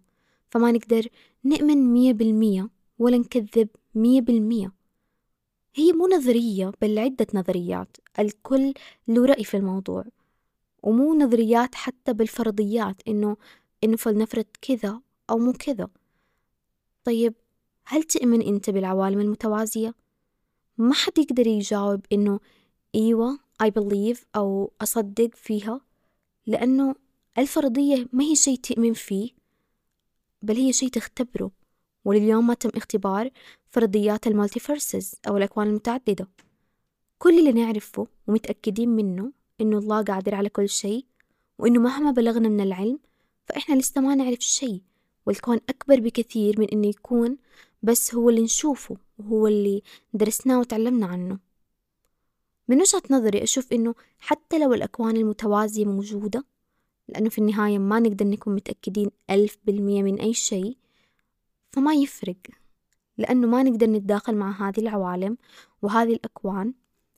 [0.51, 1.09] فما نقدر
[1.45, 4.73] نؤمن مية بالمية ولا نكذب مية بالمية.
[5.75, 7.97] هي مو نظرية بل عدة نظريات.
[8.19, 8.75] الكل
[9.09, 10.05] له رأي في الموضوع.
[10.83, 13.37] ومو نظريات حتى بالفرضيات إنه
[13.85, 15.89] إنه فلنفرض كذا أو مو كذا.
[17.05, 17.35] طيب
[17.85, 19.95] هل تؤمن أنت بالعوالم المتوازية؟
[20.79, 22.41] ما حد يقدر يجاوب إنه
[22.95, 25.81] أيوة I believe أو أصدق فيها
[26.47, 26.95] لأنه
[27.39, 29.31] الفرضية ما هي شيء تؤمن فيه
[30.43, 31.51] بل هي شيء تختبره.
[32.05, 33.31] ولليوم ما تم اختبار
[33.71, 36.29] فرضيات المالتيفرسز أو الأكوان المتعددة.
[37.19, 39.33] كل اللي نعرفه ومتأكدين منه
[39.63, 41.05] إنه الله قادر على كل شيء
[41.59, 42.99] وإنه مهما بلغنا من العلم
[43.47, 44.83] فإحنا لسه ما نعرف شيء
[45.27, 47.37] والكون أكبر بكثير من إنه يكون
[47.83, 49.83] بس هو اللي نشوفه وهو اللي
[50.15, 51.39] درسناه وتعلمنا عنه.
[52.69, 56.45] من وجهة نظري أشوف إنه حتى لو الأكوان المتوازية موجودة
[57.09, 60.77] لأنه في النهاية ما نقدر نكون متأكدين ألف بالمية من أي شيء
[61.71, 62.37] فما يفرق.
[63.19, 65.37] لأنه ما نقدر نتداخل مع هذه العوالم
[65.83, 66.75] وهذه الأكوان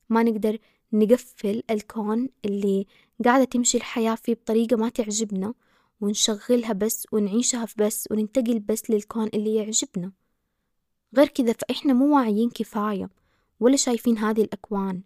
[0.09, 0.59] ما نقدر
[0.95, 2.86] نقفل الكون اللي
[3.24, 5.55] قاعدة تمشي الحياة فيه بطريقة ما تعجبنا
[6.01, 10.12] ونشغلها بس ونعيشها بس وننتقل بس للكون اللي يعجبنا.
[11.16, 13.11] غير كذا فإحنا مو واعيين كفاية
[13.61, 15.03] ولا شايفين هذه الأكوان.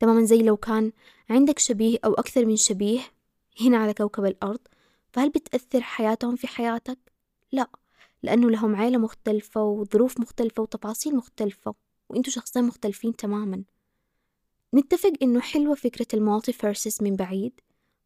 [0.00, 0.92] تماما زي لو كان
[1.30, 3.00] عندك شبيه أو أكثر من شبيه
[3.60, 4.60] هنا على كوكب الأرض
[5.12, 6.98] فهل بتأثر حياتهم في حياتك؟
[7.52, 7.70] لا
[8.22, 11.74] لأنه لهم عيلة مختلفة وظروف مختلفة وتفاصيل مختلفة
[12.08, 13.62] وإنتوا شخصين مختلفين تماما.
[14.74, 17.60] نتفق إنه حلوة فكرة المالتيفيرسز من بعيد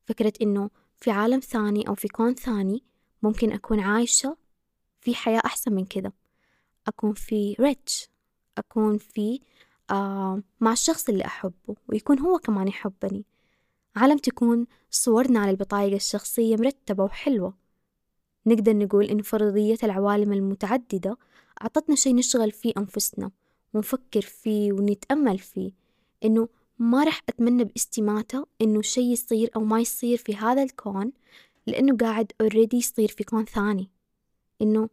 [0.05, 2.83] فكرة إنه في عالم ثاني أو في كون ثاني
[3.23, 4.37] ممكن أكون عايشة
[5.01, 6.13] في حياة أحسن من كذا
[6.87, 8.09] أكون في ريتش
[8.59, 9.41] أكون في
[9.91, 13.25] آه مع الشخص اللي أحبه ويكون هو كمان يحبني.
[13.97, 17.55] عالم تكون صورنا على البطايق الشخصية مرتبة وحلوة.
[18.47, 21.17] نقدر نقول إن فرضية العوالم المتعددة
[21.63, 23.31] أعطتنا شي نشغل فيه أنفسنا
[23.75, 25.73] ونفكر فيه ونتأمل فيه.
[26.25, 26.49] إنه
[26.79, 31.13] ما رح أتمنى باستماتة إنه شي يصير أو ما يصير في هذا الكون
[31.67, 33.91] لأنه قاعد اوريدي يصير في كون ثاني.
[34.63, 34.89] إنه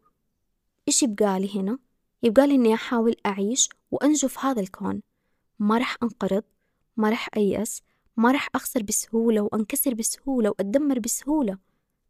[0.88, 1.80] إيش يبقالي هنا؟
[2.24, 5.02] يبقالي إني أحاول أعيش وأنجو في هذا الكون.
[5.60, 6.44] ما رح أنقرض
[6.98, 7.82] ما رح أيأس
[8.18, 11.58] ما رح أخسر بسهولة وأنكسر بسهولة وأتدمر بسهولة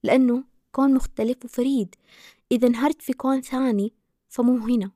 [0.03, 1.95] لأنه كون مختلف وفريد.
[2.51, 3.93] إذا انهرت في كون ثاني
[4.29, 4.91] فمو هنا.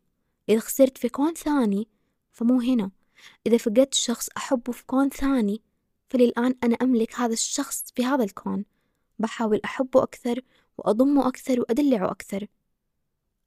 [0.50, 1.88] إذا خسرت في كون ثاني
[2.32, 2.92] فمو هنا.
[3.48, 5.62] إذا فقدت شخص أحبه في كون ثاني
[6.10, 8.66] فللآن أنا أملك هذا الشخص في هذا الكون.
[9.20, 10.42] بحاول أحبه أكثر
[10.78, 12.48] وأضمه أكثر وأدلعه أكثر.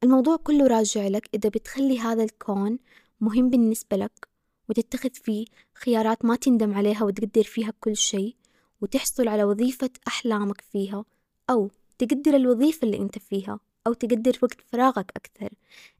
[0.05, 2.79] الموضوع كله راجع لك إذا بتخلي هذا الكون
[3.21, 4.29] مهم بالنسبة لك
[4.68, 5.45] وتتخذ فيه
[5.75, 8.37] خيارات ما تندم عليها وتقدر فيها كل شيء
[8.81, 11.05] وتحصل على وظيفة أحلامك فيها
[11.51, 15.49] أو تقدر الوظيفة اللي أنت فيها أو تقدر وقت فراغك أكثر.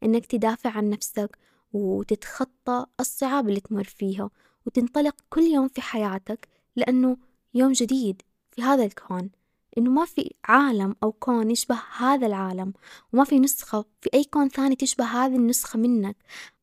[0.03, 1.39] إنك تدافع عن نفسك
[1.73, 4.31] وتتخطى الصعاب اللي تمر فيها
[4.67, 7.17] وتنطلق كل يوم في حياتك لأنه
[7.55, 9.31] يوم جديد في هذا الكون.
[9.79, 12.73] إنه ما في عالم أو كون يشبه هذا العالم
[13.13, 16.17] وما في نسخة في أي كون ثاني تشبه هذه النسخة منك.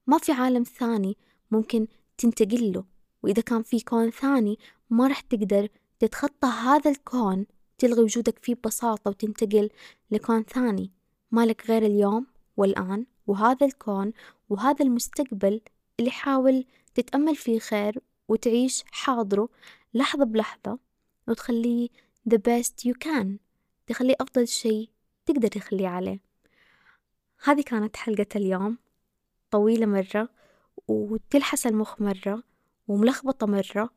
[0.08, 1.18] ما في عالم ثاني
[1.51, 1.88] ممكن
[2.18, 2.84] تنتقل له
[3.24, 5.68] وإذا كان في كون ثاني ما رح تقدر
[5.99, 7.45] تتخطى هذا الكون
[7.78, 9.70] تلغي وجودك فيه ببساطة وتنتقل
[10.12, 10.91] لكون ثاني.
[11.32, 12.28] مالك غير اليوم
[12.58, 13.05] والآن.
[13.28, 14.13] وهذا الكون
[14.49, 15.61] وهذا المستقبل
[15.99, 16.65] اللي حاول
[16.95, 19.49] تتأمل فيه خير وتعيش حاضره
[19.93, 20.80] لحظة بلحظة
[21.28, 21.89] وتخليه
[22.30, 23.28] the best you can
[23.88, 24.89] تخليه أفضل شيء
[25.25, 26.19] تقدر تخليه عليه.
[27.43, 28.78] هذه كانت حلقة اليوم.
[29.51, 30.30] طويلة مرة
[30.88, 32.43] وتلحس المخ مرة
[32.88, 33.89] وملخبطة مرة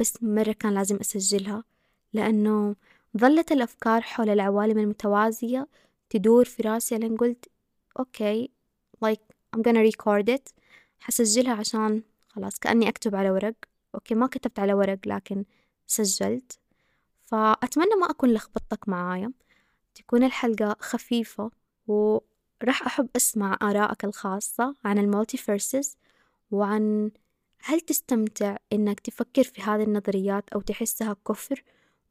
[0.00, 1.64] بس مرة كان لازم أسجلها
[2.12, 2.76] لأنه
[3.18, 5.68] ظلت الأفكار حول العوالم المتوازية
[6.10, 6.98] تدور في راسي.
[6.98, 7.48] لأن قلت
[7.98, 8.50] okay
[9.04, 9.22] like
[9.56, 10.52] I'm gonna record it.
[11.00, 13.54] حسجلها عشان خلاص كأني أكتب على ورق.
[13.94, 15.44] okay ما كتبت على ورق لكن
[15.86, 16.58] سجلت.
[17.24, 19.32] فأتمنى ما أكون لخبطتك معايا.
[19.94, 21.50] تكون الحلقة خفيفة
[21.86, 25.96] وراح أحب أسمع آرائك الخاصة عن المولتيفيرسز
[26.50, 27.10] وعن
[27.60, 31.62] هل تستمتع إنك تفكر في هذه النظريات أو تحسها كفر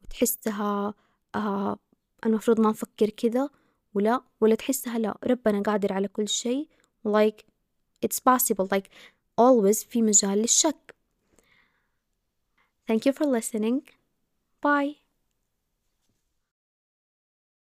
[0.02, 0.94] وتحسها
[1.34, 1.78] آه
[2.26, 3.50] المفروض ما نفكر كذا.
[3.96, 6.68] ولا ولا تحسها لا ربنا قادر على كل شيء
[7.08, 7.44] like
[8.06, 8.86] it's possible like
[9.40, 10.94] always في مجال للشك
[12.90, 13.80] thank you for listening
[14.66, 15.05] bye